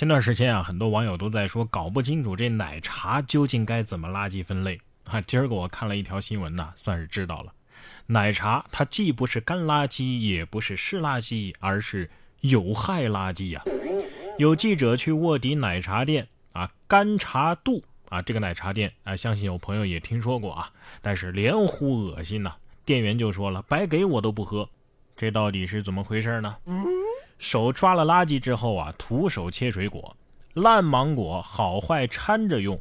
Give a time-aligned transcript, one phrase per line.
[0.00, 5.20] 前段时间啊，很多网友都在说搞不清楚这奶茶究竟该怎么垃圾分类啊。
[5.20, 7.52] 今儿个我看了一条新闻呢，算是知道了，
[8.06, 12.08] 奶茶它既不是干垃圾，也不是湿垃圾，而是
[12.40, 13.62] 有害垃圾呀。
[14.38, 20.72] 有记者去卧底奶茶店啊，干茶度啊，这个奶茶店啊，相信有朋友也听说过啊，
[21.02, 22.54] 但是连呼恶心呐。
[22.86, 24.66] 店员就说了，白给我都不喝，
[25.14, 26.56] 这到底是怎么回事呢？
[27.40, 30.14] 手抓了垃圾之后啊，徒手切水果，
[30.52, 32.78] 烂芒果好坏掺着用，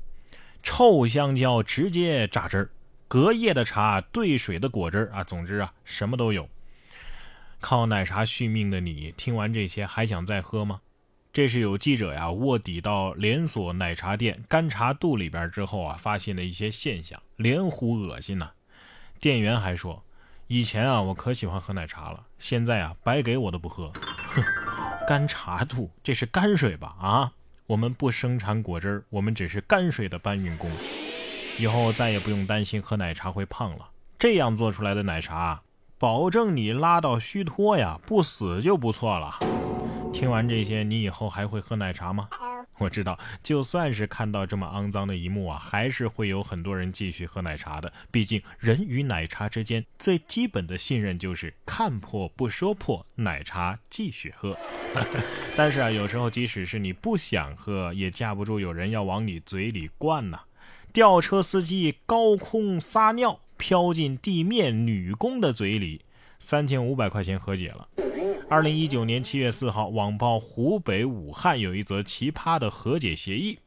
[0.62, 2.70] 臭香蕉直接榨汁儿，
[3.08, 6.48] 隔夜的茶兑水的果汁儿啊，总之啊，什么都有。
[7.62, 10.82] 靠奶茶续命的你，听完这些还想再喝吗？
[11.32, 18.52] 这是有记者呀卧底到连锁奶茶店干茶度里边之后啊，发现的一些现象，连呼恶心呐。
[19.22, 20.04] 店员还说。
[20.48, 23.94] 以前啊，我可喜欢喝奶茶了，现在啊，白给我都不喝。
[24.30, 24.44] 哼，
[25.08, 26.96] 干茶度，这是泔水吧？
[27.00, 27.32] 啊，
[27.68, 30.70] 我们不生产果汁儿，我们只是泔水的搬运工。
[31.58, 33.90] 以后再也不用担心喝奶茶会胖了。
[34.18, 35.62] 这样做出来的奶茶，
[35.98, 39.40] 保证你拉到虚脱呀，不死就不错了。
[40.14, 42.30] 听完这些，你以后还会喝奶茶吗？
[42.80, 47.92] 我知道，就算是看到这么肮脏的一幕啊，还是会有很多人继续喝奶茶的。
[48.10, 54.58] 毕竟人与奶茶之间最基本的信任就是看破不说破，奶茶继续喝。
[55.56, 60.40] 但是啊，有时候即使是你不想喝，也架不住有人要往你嘴里灌呐。
[60.92, 66.02] 吊车司机高空撒尿飘进地面女工的嘴里，
[66.40, 67.88] 三千五百块钱和解了。
[68.50, 73.60] 二零一九年七月四号，网曝湖北武汉有一则奇葩的和解协议：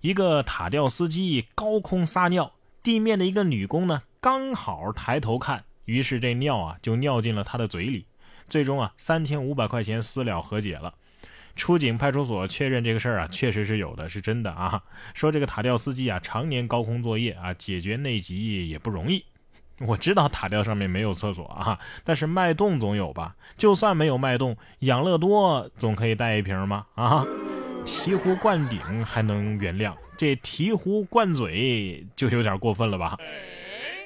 [0.00, 8.06] 一个塔吊司机高空撒尿，地面的一个女工呢刚好抬头看，于是这尿啊就尿进了他的嘴里。
[8.48, 10.94] 最终啊，三千五百块钱私了和解了。
[11.54, 14.82] 出警派出所确认这个事儿啊确实是有的，是真的啊。
[15.14, 19.24] 说这个塔吊司机啊常年高空作业啊，解决内急也不容易。
[19.80, 23.34] 我知道塔吊上面没有厕所啊，但是脉动总有吧？
[23.56, 26.86] 就算没有脉动，养乐多总可以带一瓶吗？
[26.94, 27.24] 啊，
[27.84, 33.18] 醍醐灌顶还能原谅，这醍醐灌嘴就有点过分了吧？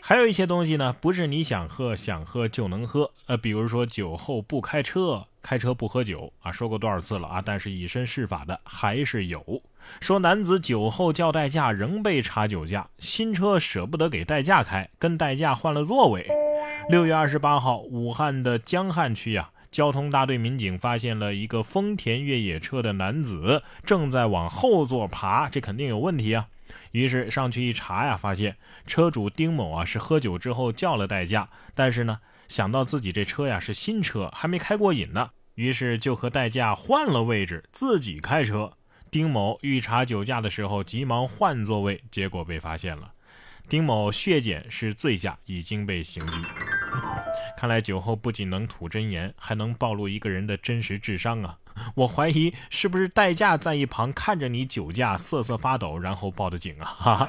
[0.02, 5.26] 还有一些东西呢，不是你想喝想喝就能喝，呃，比如说酒后不开车。
[5.40, 7.42] 开车不喝酒啊，说过多少次了啊？
[7.42, 9.62] 但是以身试法的还是有。
[10.00, 16.26] 说男子酒后叫代驾，仍被查酒驾，新车舍不得给代驾开，跟代驾换了座位。
[16.88, 26.46] 六月二十八号，武汉的江汉区啊，交通大队民警发现了一个丰田越野车的男子正在往后座爬，这肯定有问题啊。
[26.92, 28.56] 于是上去一查呀，发现
[28.86, 35.30] 车主丁某啊是喝酒之后叫了代驾，但是呢，想到自己这车呀是新车，还没开过瘾呢。
[35.54, 38.72] 于是就和代驾换了位置，自己开车。
[39.10, 43.12] 丁某欲查酒驾的时候，急忙换座位，结果被发现了。
[43.68, 46.32] 丁某血检是醉驾，已经被刑拘。
[47.56, 51.58] 看来酒后不仅能吐真言，还能暴露一个人的真实智商啊！
[51.94, 56.84] 我怀疑是不是代驾在一旁看着你酒驾瑟瑟发抖，然后报的警啊？
[56.84, 57.28] 哈哈。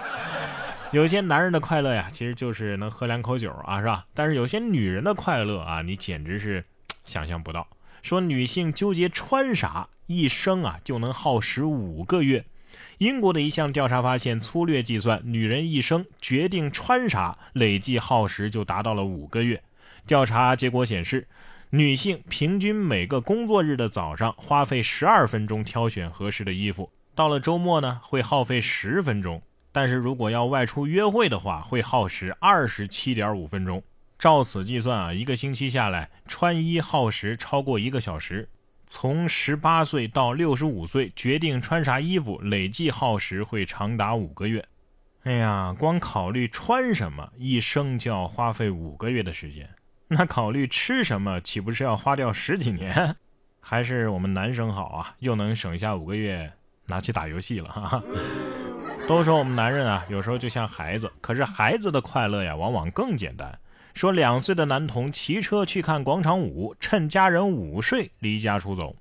[0.91, 4.05] 有些男人的快乐呀，其实就是能喝两口酒啊，是吧？
[4.13, 6.63] 但是有些女人的快乐啊，你简直是
[7.03, 7.67] 想象不到。
[8.01, 12.43] 说女性纠结穿啥，一生啊就能耗时五个月。
[12.97, 19.61] 英国的一项调查发现，粗略计算，女人一生决定穿啥，累计耗时就达到了五个月。
[20.07, 21.27] 调查结果显示，
[21.69, 29.39] 女性平均每个工作日的早上花费十二分钟挑选合适的衣服，到了周末呢会耗费十分钟，
[29.71, 33.83] 但是如果要外出约会的话，会耗时二十七点五分钟。
[34.17, 38.49] 照此计算啊，一个星期下来，穿衣耗时超过一个小时。
[38.91, 44.65] 从十八岁到六十五岁，决定穿啥衣服，累计耗时会长达五个月。
[45.25, 49.69] 哎呀，光考虑穿什么，一生就要花费五个月的时间。
[50.07, 53.15] 那考虑吃什么，岂不是要花掉十几年？
[53.61, 56.51] 还是我们男生好啊，又能省下五个月
[56.87, 57.69] 拿去打游戏了。
[57.69, 58.03] 哈哈。
[59.07, 63.55] 都说我们男人啊，有时候就像孩子，可是孩子的快乐呀，往往更简单。
[63.93, 68.95] 说两岁的男童骑车去看广场舞，趁家人午睡离家出走。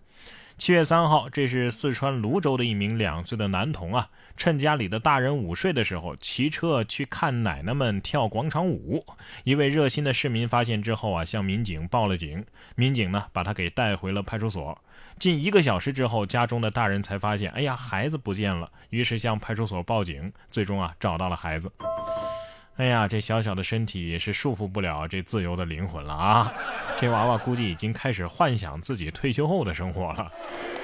[0.56, 9.06] 七月三号，这是四川泸州的一名两岁的男童啊，趁家里的大人午睡的时候，骑车去看奶奶们跳广场舞。
[9.44, 12.44] 一位热心的市民发现之后啊，向民警报了警。
[12.74, 14.76] 民警呢，把他给带回了派出所。
[15.20, 18.68] 近一个小时之后，家中的大人才发现，哎呀，孩子不见了。
[18.90, 21.70] 于是向派出所报警，最终啊，找到了孩子。
[22.78, 26.52] 哎呀，这小小的身体也是束缚不了这自由的灵魂了啊！
[27.00, 30.30] 这娃娃估计已经开始幻想自己退休后的生活了。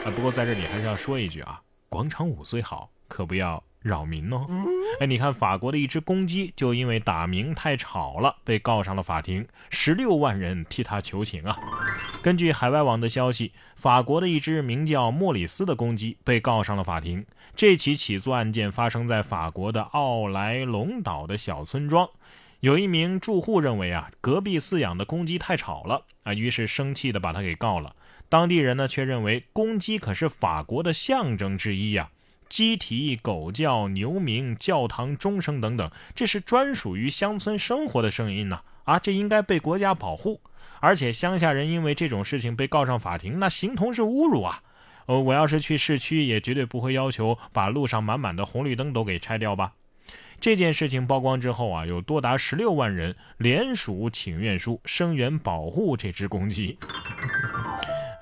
[0.05, 4.47] 啊，不过在这里还是要说一句啊，广场舞虽好，可不要扰民哦。
[4.99, 11.59] 哎，你看法国的一只公鸡就因为打鸣太吵了，被告上了法庭，十六万人替他求情啊。
[12.23, 17.27] 根据海外网的消息，法国的一只名叫莫里斯的公鸡被告上了法庭。
[17.55, 22.09] 这起起诉案件发生在法国的奥莱龙岛的小村庄。
[22.61, 27.95] 有一名住户认为啊，隔壁饲养的公鸡太吵了啊，于是生气的把他给告了。
[28.31, 32.09] 当地人呢却认为公鸡可是法国的象征之一呀，
[32.55, 40.41] 鸡啼、狗叫、牛鸣、教堂钟声等等，这是专属于乡村生活的声音呢啊，这应该被国家保护。
[40.79, 44.63] 而且乡下人因为这种事情被告上法庭，那形同是侮辱啊。
[45.07, 49.73] 呃，我要是去市区，也绝对不会要求把路上满满的红绿灯都给拆掉吧。
[50.39, 56.79] 这件事情曝光之后啊，有多达十六万人联署请愿书，声援保护这只公鸡。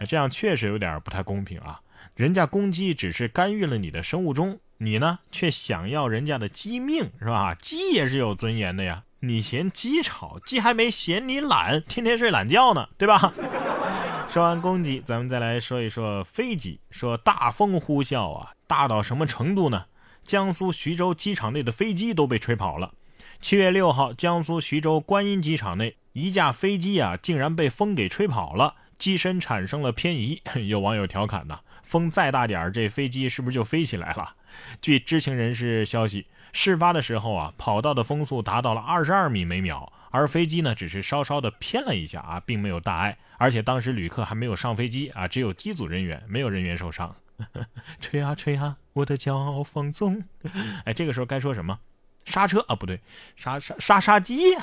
[0.09, 1.79] 这样确实有点不太公平啊！
[2.15, 7.55] 人家公鸡只是干预了你的生物钟，你呢却想要人家的鸡命，是吧？
[7.55, 9.05] 鸡也是有尊严的呀！
[9.21, 13.33] 你嫌鸡吵，鸡还没嫌你懒，天天睡懒觉呢，对吧？
[14.29, 16.81] 说完公鸡，咱们再来说一说飞机。
[16.91, 19.87] 说大风呼啸啊，大到什么程度呢？
[20.25, 22.93] 江苏徐州机场内的飞机都被吹跑了。
[23.41, 30.43] 七月六号，江苏徐州观音机场内一架飞机啊，竟然被风给吹跑了，机身产生了偏移。
[30.69, 31.61] 有网友调侃呐
[31.93, 34.35] ：“风再大点儿，这飞机是不是就飞起来了？”
[34.81, 43.19] 据知情人士消息，事发的时候啊，跑道的风速达到了二十二米每秒，而飞机呢只是稍稍的偏了一下啊，并没有大碍。
[43.37, 47.15] 而且当时旅客还没有上飞机啊，只有机组人员，没有人员受伤。
[48.01, 50.25] 吹啊吹啊，我的骄傲放纵。
[50.87, 51.79] 哎，这个时候该说什么？
[52.25, 53.01] 刹车啊，不对，
[53.37, 54.55] 刹刹刹刹机。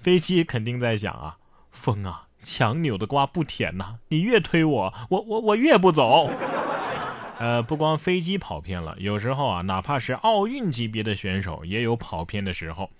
[0.00, 1.36] 飞机肯定在想啊，
[1.70, 6.30] 风啊，强扭的瓜不甜呐，你越推我，我我我越不走。
[7.38, 12.90] 呃，不光飞机跑偏了，有时候啊，哪怕是奥运级别的选手也有跑偏的时候。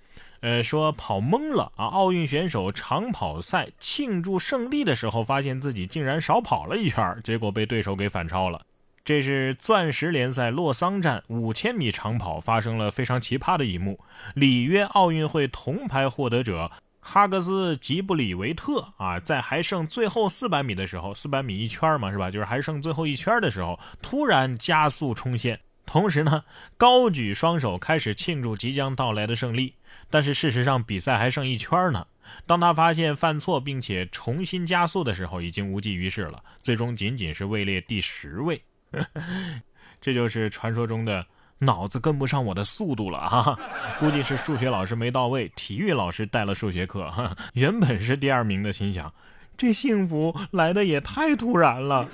[0.40, 8.62] 呃，说跑懵了啊，奥运选手长跑赛庆祝胜利的时候，发现自己竟然少跑了一圈，结果被对手给反超了。
[9.04, 13.98] 这是钻石联赛洛桑站五千米长跑发生了非常奇葩的一幕。
[14.34, 16.70] 里约奥运会铜牌获得者
[17.12, 22.30] 哈格斯吉布里维特啊，在还剩最后四百米的时候，四百米一圈嘛，是吧？
[22.30, 26.44] 就是还剩最后一圈的时候，突然加速冲线，同时呢，
[26.76, 29.74] 高举双手开始庆祝即将到来的胜利。
[30.08, 32.06] 但是事实上，比赛还剩一圈呢。
[32.46, 38.62] 当他发现犯错并且重新加速的时候，已经无济于事了，最终仅仅是位列第十位。
[40.00, 41.26] 这就是传说中的
[41.60, 43.58] 脑子跟不上我的速度了哈，
[44.00, 47.08] 估计是数学老师没到位，体育老师带了数学课。
[47.54, 49.12] 原本是第二名的，心想
[49.56, 52.08] 这幸福来的也太突然了。